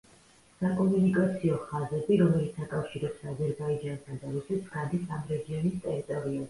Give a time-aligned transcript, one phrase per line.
[0.61, 6.39] საკომუნიკაციო ხაზები, რომელიც აკავშირებს აზერბაიჯანსა და რუსეთს გადის ამ რეგიონის ტერიტორიაზე.